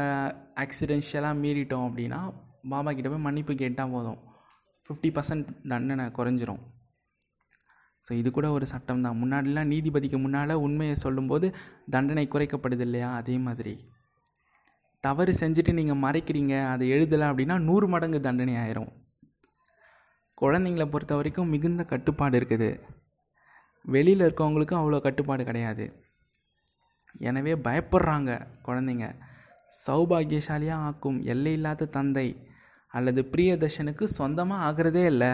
ஆக்சிடென்ஷியலாக 0.62 1.40
மீறிட்டோம் 1.42 1.86
அப்படின்னா 1.88 2.20
பாபா 2.72 2.90
கிட்ட 2.92 3.08
போய் 3.10 3.26
மன்னிப்பு 3.26 3.52
கேட்டால் 3.62 3.92
போதும். 3.94 4.18
ஃபிஃப்டி 4.86 5.10
பர்சன்ட் 5.16 5.48
தண்டனை 5.72 6.04
குறைஞ்சிரும். 6.18 6.62
ஸோ 8.06 8.10
இது 8.20 8.28
கூட 8.30 8.46
ஒரு 8.56 8.66
சட்டம் 8.72 9.04
தான். 9.04 9.18
முன்னாடிலாம் 9.20 9.70
நீதிபதிக்கு 9.72 10.18
முன்னால் 10.24 10.62
உண்மையை 10.66 10.96
சொல்லும்போது 11.04 11.46
தண்டனை 11.94 12.24
குறைக்கப்படுது 12.34 12.84
இல்லையா? 12.88 13.08
அதே 13.20 13.36
மாதிரி. 13.46 13.74
தவறு 15.04 15.32
செஞ்சுட்டு 15.40 15.72
நீங்கள் 15.78 16.02
மறைக்கிறீங்க 16.04 16.54
அதை 16.72 16.84
எழுதலை 16.94 17.26
அப்படின்னா 17.30 17.56
நூறு 17.68 17.88
மடங்கு 17.94 18.20
தண்டனை 18.26 18.54
ஆயிரும். 18.62 18.92
குழந்தைங்கள 20.42 20.86
பொறுத்த 20.94 21.14
வரைக்கும் 21.18 21.52
மிகுந்த 21.54 21.84
கட்டுப்பாடு 21.92 22.36
இருக்குது. 22.40 22.70
வெளியில் 23.95 24.25
இருக்கவங்களுக்கும் 24.26 24.80
அவ்வளோ 24.80 25.00
கட்டுப்பாடு 25.07 25.42
கிடையாது. 25.49 25.87
எனவே 27.28 27.54
பயப்படுறாங்க 27.66 28.30
குழந்தைங்க. 28.66 29.07
சௌபாகியசாலியாக 29.75 30.87
ஆக்கும் 30.88 31.18
எல்லையில்லாத 31.33 31.90
தந்தை 31.97 32.28
அல்லது 32.99 33.21
பிரியதர்ஷனுக்கு 33.33 34.04
சொந்தமாக 34.18 34.66
ஆகிறதே 34.68 35.04
இல்லை. 35.12 35.33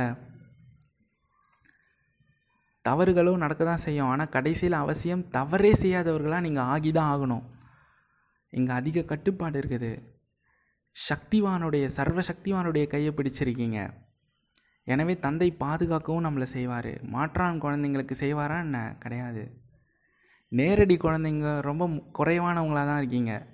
தவறுகளும் 2.85 3.43
நடக்க 3.43 3.63
தான் 3.65 3.85
செய்யும். 3.85 4.09
ஆனால் 4.13 4.33
கடைசியில் 4.37 4.83
அவசியம் 4.85 5.27
தவறே 5.37 5.73
செய்யாதவர்களாக 5.83 6.45
நீங்கள் 6.47 6.71
ஆகி 6.75 6.91
தான் 6.97 7.11
ஆகணும். 7.13 7.45
இங்கே 8.59 8.73
அதிக 8.81 9.05
கட்டுப்பாடு 9.13 9.57
இருக்குது. 9.61 9.93
சக்திவானுடைய 10.97 11.85
சர்வசக்திவானுடைய 11.99 12.85
கையை 12.95 13.13
பிடிச்சிருக்கீங்க. 13.19 13.79
எனவே 14.87 15.19
தந்தை 15.19 15.51
பாதுகாக்கவும் 15.53 16.25
நம்மளை 16.27 16.43
செய்வார். 16.43 17.01
மாற்றான் 17.03 17.61
குழந்தைங்களுக்கு 17.61 18.15
செய்வாரா 18.21 18.59
என்ன? 18.59 18.97
கிடையாது. 18.99 19.45
நேரடி 20.49 20.97
குழந்தைங்க 20.97 21.61
ரொம்ப 21.61 21.85
குறைவானவங்களாக 22.19 22.87
தான் 22.87 22.99
இருக்கீங்க. 22.99 23.47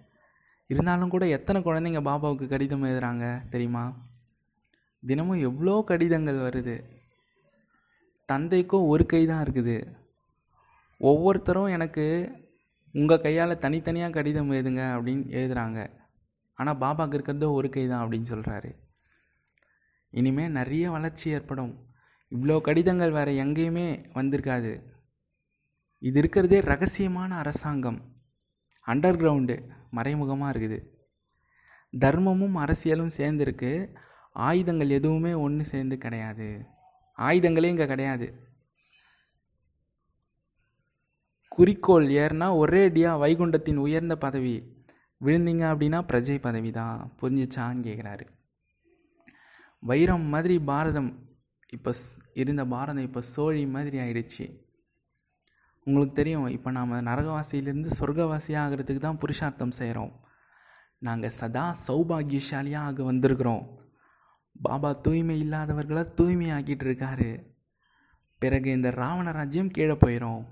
இருந்தாலும் 0.66 1.08
கூட 1.08 1.26
எத்தனை 1.26 1.62
குழந்தைங்க 1.62 2.00
பாபாவுக்கு 2.08 2.46
கடிதம் 2.49 2.82
எழுதுகிறாங்க 2.82 3.42
தெரியுமா? 3.50 3.84
தினமும் 5.02 5.40
எவ்வளோ 5.40 5.84
கடிதங்கள் 5.84 6.44
வருது. 6.46 6.76
தந்தைக்கும் 8.26 8.88
ஒரு 8.88 9.06
கை 9.06 9.26
தான் 9.26 9.44
இருக்குது. 9.44 9.78
ஒவ்வொருத்தரும் 11.00 11.66
எனக்கு 11.66 12.04
உங்கள் 12.92 13.20
கையால் 13.20 13.58
தனித்தனியாக 13.58 14.12
கடிதம் 14.12 14.50
எழுதுங்க 14.50 14.82
அப்படின்னு 14.96 15.25
எழுதுகிறாங்க 15.30 15.78
ஆனால் 16.58 16.78
பாபாவுக்கு 16.78 17.12
இருக்கிறது 17.12 17.52
ஒரு 17.52 17.68
கை 17.70 17.88
தான் 17.88 18.02
அப்படின்னு 18.04 18.30
சொல்கிறாரு 18.32 18.70
இனிமேல் 20.10 20.50
நிறைய 20.50 20.90
வளர்ச்சி 20.90 21.30
ஏற்படும். 21.30 21.88
இவ்வளோ 22.32 22.60
கடிதங்கள் 22.60 23.10
வேறு 23.10 23.32
எங்கேயுமே 23.44 23.86
வந்திருக்காது. 24.14 24.72
இது 25.98 26.18
இருக்கிறதே 26.18 26.60
ரகசியமான 26.60 27.28
அரசாங்கம். 27.28 27.98
அண்டர் 28.86 29.18
கிரவுண்டு 29.20 29.56
மறைமுகமாக 29.90 30.52
இருக்குது. 30.52 30.78
தர்மமும் 31.92 32.56
அரசியலும் 32.56 33.16
சேர்ந்துருக்கு. 33.16 33.72
ஆயுதங்கள் 34.36 34.88
எதுவுமே 34.88 35.32
ஒன்று 35.34 35.64
சேர்ந்து 35.64 35.98
கிடையாது. 35.98 36.48
ஆயுதங்களே 37.18 37.64
இங்கே 37.64 37.86
கிடையாது. 37.86 38.26
குறிக்கோள் 41.48 42.06
ஏறுனா 42.06 42.48
ஒரேடியாக 42.62 43.20
வைகுண்டத்தின் 43.22 43.76
உயர்ந்த 43.76 44.16
பதவி. 44.16 44.56
விழுந்தீங்க 45.24 45.64
அப்படின்னா 45.72 45.98
பிரஜை 46.12 46.36
பதவி 46.40 46.70
தான் 46.70 47.16
புரிஞ்சிச்சான்னு 47.22 47.82
கேட்குறாரு 47.86 48.26
வைரம் 49.82 50.26
மாதிரி 50.32 50.56
பாரதம் 50.70 51.10
இப்போ 51.76 51.92
இருந்த 52.42 52.62
பாரதம் 52.72 53.06
இப்போ 53.08 53.20
சோழி 53.34 53.62
மாதிரி 53.75 53.96
ஆயிடுச்சு. 54.04 54.46
உங்களுக்கு 55.87 56.14
தெரியும் 56.18 56.46
இப்போ 56.56 56.70
நாம் 56.76 56.90
நரகவாசியிலேருந்து 57.08 57.90
சொர்க்கவாசி 57.99 58.52
ஆகிறதுக்கு 58.62 59.02
தான் 59.04 59.20
புருஷார்த்தம் 59.22 59.76
செய்கிறோம் 59.78 60.12
நாங்கள் 61.06 61.37
சதா 61.40 61.64
சௌபாகியசாலியாக 61.87 62.88
ஆக 62.88 63.04
வந்திருக்கிறோம். 63.10 63.64
பாபா 64.64 64.90
தூய்மை 65.04 65.37
இல்லாதவர்களை 65.44 66.02
தூய்மையாக்கிட்டு 66.18 66.84
இருக்காரு. 66.88 67.30
பிறகு 68.42 68.68
இந்த 68.78 68.90
ராவண 69.02 69.30
ராஜ்யம் 69.38 69.75
கீழே 69.76 69.96
போயிடும் 70.02 70.42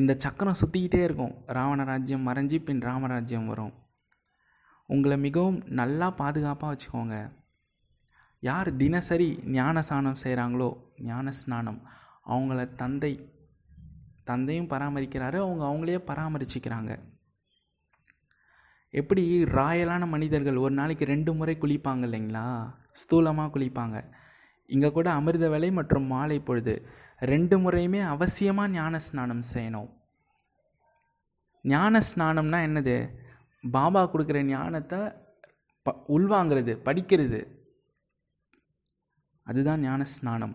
இந்த 0.00 0.12
சக்கரம் 0.24 0.58
சுற்றிக்கிட்டே 0.60 1.00
இருக்கும். 1.06 1.34
ராவண 1.56 1.84
ராஜ்யம் 1.92 2.26
மறைஞ்சி 2.28 2.58
பின் 2.66 2.82
ராமராஜ்யம் 2.88 3.48
வரும். 3.52 3.72
உங்களை 4.88 5.16
மிகவும் 5.26 5.58
நல்லா 5.80 6.08
பாதுகாப்பாக 6.20 6.70
வச்சுக்கோங்க. 6.72 7.16
யார் 8.42 8.68
தினசரி 8.76 9.28
ஞானஸ்நானம் 9.56 10.20
செய்கிறாங்களோ 10.22 10.68
ஞான 11.10 11.30
ஸ்நானம் 11.40 11.80
அவங்கள 12.26 12.74
தந்தை 12.74 13.12
தந்தையும் 14.28 14.68
பராமரிக்கிறாரு 14.72 15.38
அவங்க 15.44 15.62
அவங்களே 15.68 16.00
பராமரிச்சுக்கிறாங்க. 16.10 16.92
எப்படி 19.00 19.24
ராயலான 19.58 20.06
மனிதர்கள் 20.06 20.62
ஒரு 20.64 20.74
நாளைக்கு 20.80 21.04
ரெண்டு 21.04 21.32
முறை 21.34 21.54
குளிப்பாங்க 21.60 22.04
இல்லைங்களா? 22.08 22.46
ஸ்தூலமாக 23.00 23.52
குளிப்பாங்க. 23.54 23.96
இங்கே 24.66 24.90
கூட 24.90 25.08
அமிர்த 25.10 25.46
வேலை 25.48 25.70
மற்றும் 25.70 26.06
மாலை 26.06 26.38
பொழுது 26.40 26.74
ரெண்டு 27.32 27.56
முறையுமே 27.58 28.00
அவசியமாக 28.14 28.74
ஞான 28.78 28.98
ஸ்நானம் 28.98 29.42
செய்யணும். 29.54 29.90
ஞான 31.64 32.00
ஸ்நானம்னா 32.10 32.60
என்னது? 32.68 32.96
பாபா 33.64 34.02
கொடுக்குற 34.12 34.38
ஞானத்தை 34.54 35.00
ப 35.86 35.90
உள்வாங்கிறது 36.16 36.72
படிக்கிறது. 36.86 37.40
அதுதான் 39.46 39.82
ஞான 39.86 40.04
ஸ்நானம் 40.16 40.54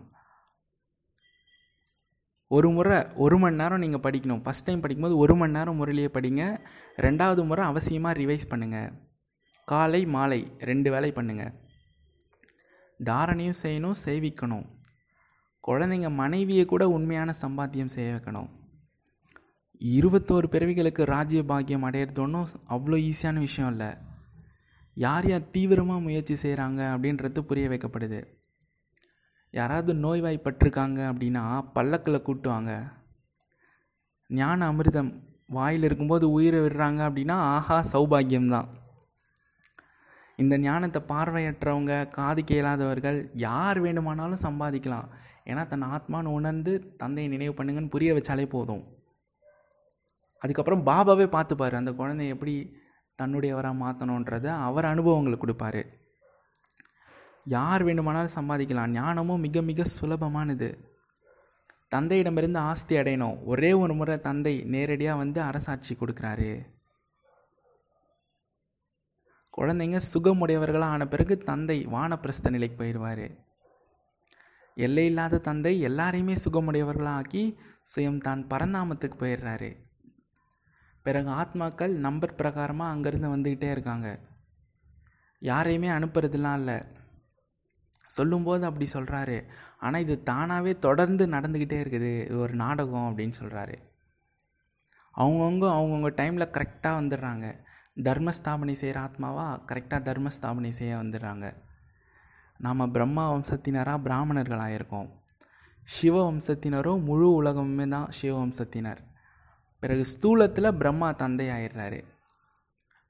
ஒரு 2.56 2.70
முறை 2.76 2.98
ஒரு 3.24 3.38
மணி 3.42 3.60
நேரம் 3.62 3.82
நீங்கள் 3.84 4.04
படிக்கணும். 4.04 4.42
ஃபஸ்ட் 4.44 4.66
டைம் 4.68 4.84
படிக்கும்போது 4.84 5.16
ஒரு 5.24 5.34
மணி 5.40 5.56
நேரம் 5.58 5.80
முறையிலேயே 5.80 6.10
படிங்க. 6.18 6.44
ரெண்டாவது 7.06 7.42
முறை 7.50 7.64
அவசியமாக 7.72 8.20
ரிவைஸ் 8.20 8.52
பண்ணுங்கள் 8.52 8.94
காலை 9.72 10.02
மாலை 10.16 10.40
ரெண்டு 10.70 10.90
வேலை 10.94 11.10
பண்ணுங்கள் 11.18 11.56
தாரணையும் 13.00 13.60
செய்யணும் 13.64 13.98
சேவிக்கணும். 14.06 14.66
குழந்தைங்க 15.68 16.10
மனைவியை 16.22 16.66
கூட 16.74 16.84
உண்மையான 16.98 17.34
சம்பாத்தியம் 17.42 17.94
செய்ய 17.96 18.16
வைக்கணும். 18.16 18.50
இருபத்தோரு 19.98 20.48
பிறவிகளுக்கு 20.54 21.04
ராஜ்ய 21.14 21.42
பாக்கியம் 21.52 21.86
அடையிறது 21.88 22.22
ஒன்றும் 22.26 22.48
அவ்வளோ 22.76 23.00
ஈஸியான 23.10 23.40
விஷயம் 23.48 23.72
இல்லை. 23.74 23.92
யார் 25.06 25.28
யார் 25.32 25.52
தீவிரமாக 25.56 26.06
முயற்சி 26.08 26.38
செய்கிறாங்க 26.44 26.82
அப்படின்றது 26.94 27.40
புரிய 27.50 27.68
வைக்கப்படுது. 27.74 28.22
யாராவது 29.60 29.92
நோய்வாய்ப்பட்டிருக்காங்க 30.06 31.00
அப்படின்னா 31.12 31.44
பல்லக்கில் 31.76 32.26
கூட்டுவாங்க. 32.28 32.72
ஞான 34.30 34.60
அமிர்தம் 34.72 35.12
வாயில் 35.58 35.86
இருக்கும்போது 35.88 36.26
உயிரை 36.38 36.60
விடுறாங்க 36.64 37.02
அப்படின்னா 37.08 37.36
ஆஹா 37.56 37.78
சௌபாகியம்தான். 37.94 38.70
இந்த 40.44 40.56
ஞானத்தை 40.66 41.00
பார்வையற்றவங்க 41.12 41.94
காது 42.18 42.42
கேளாதவர்கள் 42.50 43.20
யார் 43.48 43.80
வேண்டுமானாலும் 43.86 44.44
சம்பாதிக்கலாம். 44.48 45.08
ஏன்னா 45.52 45.64
தன் 45.72 45.86
ஆத்மான்னு 45.96 46.36
உணர்ந்து 46.40 46.74
தந்தையை 47.02 47.28
நினைவு 47.34 47.54
பண்ணுங்கன்னு 47.58 47.94
புரிய 47.96 48.12
வச்சாலே 48.18 48.46
போதும். 48.56 48.84
அதுக்கப்புறம் 50.42 50.84
பாபாவே 50.90 51.28
பார்த்துப்பார் 51.36 51.80
அந்த 51.80 51.92
குழந்தைய 52.00 52.36
எப்படி 52.36 52.56
தன்னுடையவராக 53.20 53.82
மாற்றணுன்றதை 53.84 54.52
அவர் 54.68 54.92
அனுபவங்களை 54.92 55.38
கொடுப்பாரு. 55.40 55.82
யார் 57.56 57.84
வேண்டுமானாலும் 57.84 58.36
சம்பாதிக்கலாம். 58.36 58.94
ஞானமும் 59.00 59.40
மிக 59.40 59.62
மிக 59.62 59.84
சுலபமானது. 60.00 60.70
தந்தையிடமிருந்து 61.96 62.58
ஆஸ்தி 62.58 62.96
அடையணும். 62.98 63.38
ஒரே 63.44 63.74
ஒரு 63.74 63.94
முறை 63.94 64.16
தந்தை 64.20 64.54
நேரடியாக 64.74 65.18
வந்து 65.18 65.42
அரசாட்சி 65.42 65.94
கொடுக்குறாரு. 65.96 66.52
குழந்தைங்க 69.58 70.00
சுகமுடையவர்களாக 70.14 70.94
ஆன 70.96 71.08
பிறகு 71.08 71.38
தந்தை 71.38 71.78
வானப்பிரஸ்த 71.88 72.50
நிலைக்கு 72.50 72.84
போயிடுவார். 72.84 73.28
எல்லையில்லாத 74.76 75.38
தந்தை 75.38 75.74
எல்லாரையுமே 75.86 76.36
சுகமுடையவர்களாக 76.46 77.18
ஆக்கி 77.22 77.44
சுயம் 77.92 78.22
தான் 78.28 78.48
பரந்தாமத்துக்கு 78.50 79.18
போயிடுறாரு. 79.20 79.72
பிறகு 81.02 81.30
ஆத்மாக்கள் 81.42 81.94
நம்பர் 81.96 82.38
பிரகாரமாக 82.38 82.94
அங்கேருந்து 82.94 83.34
வந்துக்கிட்டே 83.36 83.72
இருக்காங்க. 83.72 84.08
யாரையுமே 85.40 85.90
அனுப்புறதுலாம் 85.90 86.60
இல்லை. 86.62 86.78
சொல்லும்போது 88.16 88.64
அப்படி 88.66 88.88
சொல்கிறாரு 88.94 89.38
ஆனால் 89.78 90.04
இது 90.06 90.16
தானாகவே 90.24 90.74
தொடர்ந்து 90.80 91.24
நடந்துக்கிட்டே 91.28 91.78
இருக்குது. 91.84 92.12
இது 92.28 92.38
ஒரு 92.46 92.56
நாடகம் 92.64 93.08
அப்படின்னு 93.10 93.36
சொல்கிறாரு 93.42 93.76
அவங்கவுங்க 95.14 95.66
அவங்கவுங்க 95.76 96.10
டைமில் 96.20 96.54
கரெக்டாக 96.56 97.00
வந்துடுறாங்க. 97.00 97.46
தர்மஸ்தாபனை 98.08 98.74
செய்கிற 98.82 98.98
ஆத்மாவா? 99.06 99.48
கரெக்டாக 99.70 100.02
தர்மஸ்தாபனை 100.10 100.72
செய்ய 100.80 100.94
வந்துடுறாங்க. 100.98 101.46
நாம் 102.60 102.92
பிரம்மா 102.96 103.24
வம்சத்தினராக 103.34 104.04
பிராமணர்களாக 104.06 104.76
இருக்கோம் 104.78 105.10
சிவ 105.90 106.16
வம்சத்தினரோ 106.32 106.94
முழு 107.08 107.28
உலகமுமே 107.42 107.86
தான் 107.88 108.08
சிவ 108.10 108.34
வம்சத்தினர். 108.44 109.02
பிறகு 109.84 110.04
ஸ்தூலத்தில் 110.06 110.78
பிரம்மா 110.80 111.10
தந்தை 111.12 111.48
ஆயிடுறாரு 111.50 112.00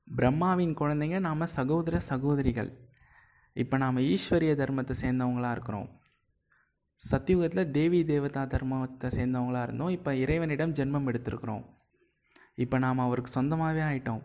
பிரம்மாவின் 0.08 0.75
குழந்தைங்க 0.80 1.20
நாம் 1.20 1.54
சகோதர 1.58 2.00
சகோதரிகள். 2.10 2.70
இப்போ 3.62 3.78
நாம் 3.78 4.06
ஈஸ்வரிய 4.12 4.54
தர்மத்தை 4.62 4.94
சேர்ந்தவங்களாக 5.02 5.52
இருக்கிறோம். 5.52 5.90
சத்தியுகத்தில் 7.12 7.72
தேவி 7.72 8.06
தேவதா 8.06 8.44
தர்மத்தை 8.44 9.10
சேர்ந்தவங்களாக 9.18 9.68
இருந்தோம். 9.68 9.90
இப்போ 9.90 10.12
இறைவனிடம் 10.16 10.76
ஜென்மம் 10.80 11.08
எடுத்திருக்கிறோம். 11.12 11.64
இப்போ 12.56 12.78
நாம் 12.78 13.00
அவருக்கு 13.00 13.32
சொந்தமாகவே 13.32 13.82
ஆயிட்டோம். 13.90 14.24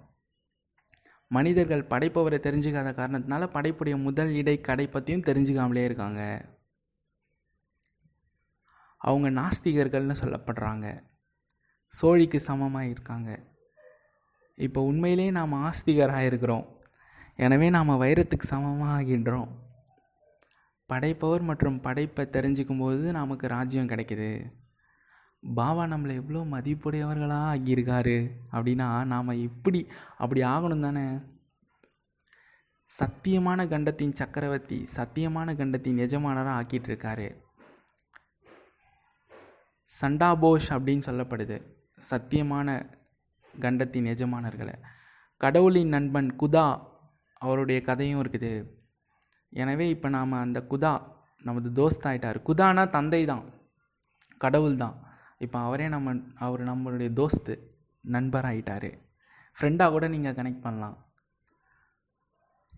மனிதர்கள் 1.27 1.89
படைப்பவரை 1.93 2.39
தெரிஞ்சுக்காத 2.47 2.91
காரணத்தினால 3.01 3.47
படைப்புடைய 3.57 3.97
முதல் 4.03 4.33
இடை 4.33 4.61
கடை 4.61 4.87
பற்றியும் 4.89 5.27
தெரிஞ்சுக்காமலே 5.29 5.85
இருக்காங்க. 5.85 6.23
அவங்க 8.97 9.29
நாஸ்திகர்கள்னு 9.41 10.17
சொல்லப்படுறாங்க. 10.23 10.87
சோழிக்கு 11.93 12.39
சமமாக 12.49 12.87
இருக்காங்க 12.87 13.31
இப்போ 14.59 14.81
உண்மையிலே 14.83 15.27
நாம் 15.31 15.53
ஆஸ்திகராக 15.67 16.29
இருக்கிறோம் 16.29 16.65
எனவே 17.43 17.69
நாம் 17.75 18.01
வைரத்துக்கு 18.03 18.47
சமமாக 18.53 18.95
ஆகின்றோம் 18.97 19.51
படைப்பவர் 20.91 21.45
மற்றும் 21.51 21.79
படைப்பை 21.81 22.25
தெரிஞ்சுக்கும் 22.33 22.83
போது 22.83 23.05
நமக்கு 23.19 23.47
ராஜ்யம் 23.53 23.89
கிடைக்குது. 23.89 24.31
பாபா 25.43 25.85
நம்மளை 25.93 26.15
எவ்வளோ 26.21 26.41
மதிப்புடையவர்களாக 26.55 27.47
ஆகியிருக்காரு 27.53 28.17
அப்படின்னா 28.53 28.89
நாம் 29.13 29.41
இப்படி 29.47 29.81
அப்படி 30.23 30.41
ஆகணும் 30.53 30.85
தானே? 30.87 31.07
சத்தியமான 32.93 33.69
கண்டத்தின் 33.73 34.15
சக்கரவர்த்தி 34.21 34.79
சத்தியமான 34.97 35.57
கண்டத்தின் 35.61 36.03
எஜமானராக 36.07 36.57
ஆக்கிட்டு 36.59 36.89
இருக்காரு 36.91 37.29
சண்டாபோஷ் 39.89 40.69
அப்படின்னு 40.75 41.03
சொல்லப்படுது. 41.09 41.57
சத்தியமான 42.11 42.69
கண்டத்தின் 43.61 44.09
எஜமானர்களை. 44.15 44.75
கடவுளின் 45.41 45.93
நண்பன் 45.97 46.31
குதா 46.41 46.67
அவருடைய 47.45 47.79
கதையும் 47.89 48.21
இருக்குது. 48.23 48.53
எனவே 49.63 49.87
இப்போ 49.95 50.09
நாம் 50.17 50.43
அந்த 50.45 50.61
குதா 50.73 50.93
நமது 51.47 51.69
தோஸ்த் 51.79 52.07
ஆகிட்டார் 52.11 52.39
குதானா 52.49 52.83
தந்தை 52.97 53.23
தான். 53.33 53.45
கடவுள் 54.45 54.77
தான். 54.83 54.97
இப்போ 55.45 55.59
அவரே 55.67 55.87
நம்ம 55.95 56.15
அவர் 56.47 56.63
நம்மளுடைய 56.71 57.11
தோஸ்து 57.21 57.55
நண்பர் 58.05 58.47
ஆகிட்டார் 58.51 58.91
ஃப்ரெண்டாக 59.57 59.93
கூட 59.95 60.05
நீங்கள் 60.15 60.37
கனெக்ட் 60.37 60.65
பண்ணலாம். 60.67 60.97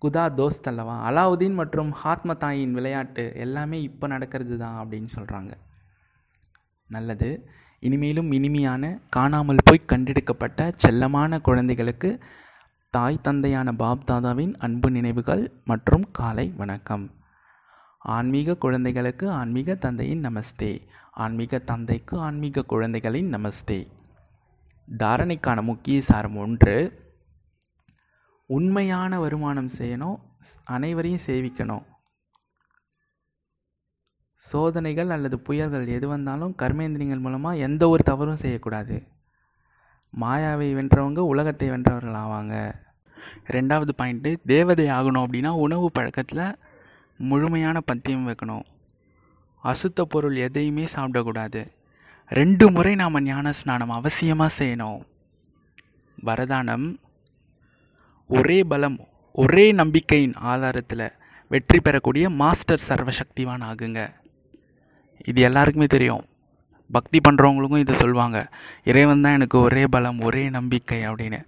குதா 0.02 0.24
தோஸ்த் 0.38 0.68
அல்லவா? 0.70 0.94
அலாவுதீன் 1.08 1.58
மற்றும் 1.60 1.90
ஹாத்மதாயின் 2.02 2.74
விளையாட்டு 2.78 3.24
எல்லாமே 3.44 3.78
இப்போ 3.88 4.06
நடக்கிறது 4.14 4.56
தான் 4.62 4.78
அப்படின்னு 4.82 5.10
சொல்கிறாங்க 5.16 5.52
நல்லது. 6.90 7.28
இனிமேலும் 7.86 8.30
இனிமையான 8.38 8.84
காணாமல் 9.16 9.64
போய் 9.68 9.88
கண்டெடுக்கப்பட்ட 9.92 10.70
செல்லமான 10.84 11.40
குழந்தைகளுக்கு 11.48 12.10
தாய் 12.94 13.20
தந்தையான 13.20 13.72
பாப் 13.72 14.10
தாதாவின் 14.10 14.54
அன்பு 14.56 14.90
நினைவுகள் 14.90 15.52
மற்றும் 15.64 16.10
காலை 16.10 16.52
வணக்கம். 16.56 17.10
ஆன்மீக 17.98 18.56
குழந்தைகளுக்கு 18.56 19.30
ஆன்மீக 19.30 19.74
தந்தையின் 19.74 20.20
நமஸ்தே. 20.20 20.80
ஆன்மீக 21.12 21.58
தந்தைக்கு 21.58 22.18
ஆன்மீக 22.18 22.62
குழந்தைகளின் 22.62 23.34
நமஸ்தே. 23.34 23.86
தாரணைக்கான 24.98 25.62
முக்கிய 25.62 26.02
சாரம் 26.02 26.36
ஒன்று 26.36 26.76
உண்மையான 28.46 29.18
வருமானம் 29.18 29.68
செய்யணும் 29.78 30.16
அனைவரையும் 30.64 31.24
சேவிக்கணும். 31.26 31.84
சோதனைகள் 34.34 35.10
அல்லது 35.10 35.38
புயல்கள் 35.38 35.86
எது 35.86 36.08
வந்தாலும் 36.08 36.54
கர்மேந்திரியங்கள் 36.58 37.20
மூலமாக 37.20 37.56
எந்த 37.56 37.88
ஒரு 37.88 38.02
தவறும் 38.02 38.36
செய்யக்கூடாது. 38.36 39.06
மாயாவை 40.20 40.72
வென்றவங்க 40.74 41.18
உலகத்தை 41.18 41.70
வென்றவர்கள் 41.70 42.18
ஆவாங்க. 42.24 42.82
ரெண்டாவது 43.48 43.92
பாயிண்ட்டு 43.98 44.36
தேவதை 44.46 44.86
ஆகணும் 44.86 45.24
அப்படின்னா 45.24 45.48
உணவு 45.48 45.90
பழக்கத்தில் 45.92 46.56
முழுமையான 47.16 47.80
பத்தியம் 47.80 48.28
வைக்கணும். 48.28 48.64
அசுத்த 49.64 50.02
பொருள் 50.02 50.36
எதையுமே 50.36 50.84
சாப்பிடக்கூடாது. 50.84 51.66
ரெண்டு 52.28 52.70
முறை 52.70 52.94
நாம் 52.94 53.22
ஞான 53.22 53.52
ஸ்நானம் 53.52 53.90
அவசியமாக 53.90 54.56
செய்யணும். 54.58 55.00
வரதானம் 56.26 56.96
ஒரே 58.26 58.64
பலம் 58.64 58.98
ஒரே 59.32 59.72
நம்பிக்கையின் 59.72 60.34
ஆதாரத்தில் 60.42 61.12
வெற்றி 61.48 61.80
பெறக்கூடிய 61.80 62.30
மாஸ்டர் 62.30 62.84
சர்வசக்திவான் 62.88 63.64
ஆகுங்க. 63.70 64.12
இது 65.24 65.40
எல்லாருக்குமே 65.40 65.86
தெரியும். 65.86 66.24
பக்தி 66.90 67.20
பண்ணுறவங்களுக்கும் 67.28 67.78
இதை 67.78 67.94
சொல்லுவாங்க 67.94 68.48
இறைவன் 68.84 69.20
தான் 69.20 69.32
எனக்கு 69.32 69.58
ஒரே 69.60 69.86
பலம் 69.86 70.20
ஒரே 70.20 70.50
நம்பிக்கை 70.50 71.02
அப்படின்னு. 71.08 71.40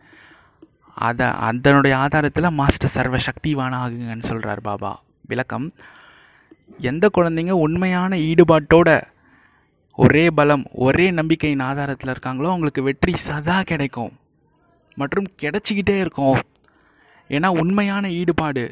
அதை 0.98 1.26
அதனுடைய 1.26 1.94
ஆதாரத்தில் 1.96 2.50
மாஸ்டர் 2.50 2.90
சர்வ 2.90 3.16
சக்திவான 3.16 3.72
ஆகுங்கன்னு 3.82 4.22
சொல்கிறார் 4.22 4.60
பாபா. 4.60 5.02
விளக்கம். 5.20 5.72
எந்த 6.78 7.10
குழந்தைங்க 7.16 7.50
உண்மையான 7.50 8.16
ஈடுபாட்டோட 8.16 9.02
ஒரே 9.96 10.30
பலம் 10.30 10.64
ஒரே 10.72 11.10
நம்பிக்கையின் 11.10 11.60
ஆதாரத்தில் 11.60 12.12
இருக்காங்களோ 12.12 12.46
அவங்களுக்கு 12.46 12.82
வெற்றி 12.82 13.16
சதா 13.16 13.62
கிடைக்கும். 13.62 14.12
மற்றும் 14.94 15.28
கிடைச்சிக்கிட்டே 15.42 15.98
இருக்கும். 16.00 16.40
ஏன்னா 17.28 17.46
உண்மையான 17.46 18.10
ஈடுபாடு. 18.10 18.64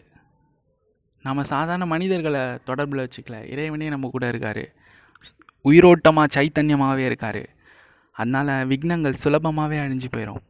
நம்ம 1.23 1.43
சாதாரண 1.43 1.87
மனிதர்களை 1.87 2.41
தொடர்பில் 2.41 3.05
வச்சுக்கல. 3.05 3.51
இறைவனே 3.51 3.89
நம்ம 3.89 4.09
கூட 4.13 4.29
இருக்கார். 4.29 4.65
உயிரோட்டமாக 5.65 6.33
சைத்தன்யமாகவே 6.35 7.05
இருக்கார். 7.11 7.43
அதனால் 8.13 8.69
விக்னங்கள் 8.69 9.23
சுலபமாகவே 9.25 9.79
அழிஞ்சு 9.85 10.11
போயிடும் 10.11 10.43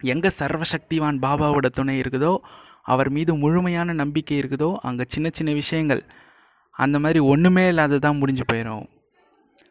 எங்கே 0.00 0.30
சர்வசக்திவான் 0.38 1.20
பாபாவோட 1.24 1.66
துணை 1.66 2.00
இருக்குதோ 2.00 2.36
அவர் 2.82 3.10
மீது 3.10 3.34
முழுமையான 3.34 3.92
நம்பிக்கை 3.92 4.40
இருக்குதோ 4.40 4.76
அங்கே 4.76 5.04
சின்ன 5.08 5.28
சின்ன 5.32 5.52
விஷயங்கள். 5.52 6.02
அந்த 6.70 6.98
மாதிரி 6.98 7.18
ஒன்றுமே 7.18 7.70
இல்லாததான் 7.70 8.18
முடிஞ்சு 8.18 8.44
போயிடும் 8.52 8.86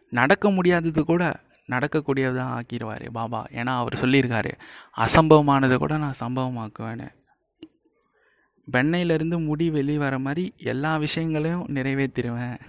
நடக்க 0.10 0.50
முடியாதது 0.50 1.06
கூட 1.06 1.24
நடக்கக்கூடியதான் 1.70 2.52
ஆக்கிடுவார் 2.58 3.06
பாபா. 3.12 3.46
ஏன்னா 3.52 3.74
அவர் 3.78 4.02
சொல்லியிருக்காரு 4.02 4.52
அசம்பவமானது 4.98 5.78
கூட 5.78 5.98
நான் 5.98 6.20
சம்பவமாக்குவேன்னு 6.20 7.08
வெண்ணெயிலேருந்து 8.72 9.46
முடி 9.46 9.70
வெளியே 9.70 9.98
வர 9.98 10.20
மாதிரி 10.20 10.54
எல்லா 10.58 10.98
விஷயங்களையும் 10.98 11.68
நிறைவேற்றிடுவேன். 11.68 12.60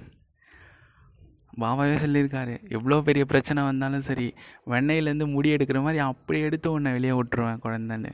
பாபாவே 1.63 1.95
சொல்லியிருக்காரு. 2.05 2.55
எவ்வளோ 2.77 3.01
பெரிய 3.01 3.25
பிரச்சனை 3.25 3.61
வந்தாலும் 3.65 4.07
சரி 4.09 4.27
வெண்ணெயிலேருந்து 4.73 5.27
முடி 5.35 5.49
எடுக்கிற 5.57 5.79
மாதிரி 5.83 6.01
அப்படி 6.11 6.41
எடுத்து 6.41 6.69
உன்னை 6.73 6.93
வெளியே 6.93 7.15
விட்டுருவேன் 7.19 7.63
குழந்தைன்னு. 7.65 8.13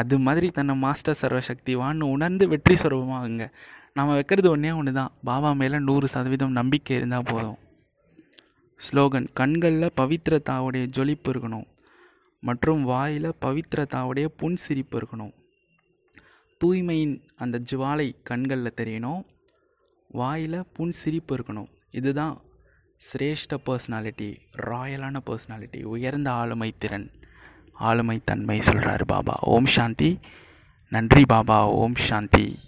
அது 0.00 0.18
மாதிரி 0.18 0.48
தன்னை 0.50 0.74
மாஸ்டர் 0.76 1.20
சர்வசக்திவான்னு 1.20 2.10
உணர்ந்து 2.16 2.44
வெற்றி 2.48 2.74
சுரபமாகுங்க. 2.74 3.46
நம்ம 3.94 4.12
வைக்கிறது 4.18 4.50
ஒன்றே 4.50 4.70
ஒன்று 4.70 4.92
தான் 4.92 5.12
பாபா 5.24 5.50
மேலே 5.52 5.78
நூறு 5.78 6.08
சதவீதம் 6.08 6.58
நம்பிக்கை 6.58 6.96
இருந்தால் 6.96 7.28
போதும். 7.30 7.58
ஸ்லோகன் 8.80 9.26
கண்களில் 9.32 9.96
பவித்திரத்தாவுடைய 10.00 10.84
ஜொலிப்பு 10.96 11.28
இருக்கணும் 11.32 11.66
மற்றும் 12.42 12.82
வாயில் 12.84 13.30
பவித்திரத்தாவுடைய 13.44 14.26
புன்சிரிப்பு 14.42 14.96
இருக்கணும். 15.00 15.32
தூய்மையின் 16.60 17.16
அந்த 17.36 17.56
ஜுவாலை 17.70 18.06
கண்களில் 18.22 18.78
தெரியணும் 18.80 19.20
வாயில் 20.10 20.66
புன்சிரிப்பு 20.78 21.32
இருக்கணும். 21.36 21.68
இதுதான் 21.90 22.36
சிரேஷ்ட 23.00 23.56
பர்சனாலிட்டி 23.66 24.36
ராயலான 24.56 25.20
பர்சனாலிட்டி 25.26 25.82
உயர்ந்த 25.82 26.32
ஆளுமை 26.32 26.74
திறன் 26.78 27.10
ஆளுமை 27.72 28.20
தன்மை 28.24 28.58
சொல்கிறாரு 28.58 29.02
பாபா. 29.06 29.38
ஓம் 29.40 29.66
சாந்தி. 29.66 30.18
நன்றி 30.88 31.24
பாபா. 31.24 31.66
ஓம் 31.66 31.94
சாந்தி. 31.94 32.58